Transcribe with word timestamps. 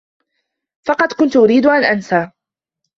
فقط 0.87 1.13
كنت 1.13 1.35
أريد 1.37 1.65
أن 1.65 1.83
أنسى. 1.83 2.31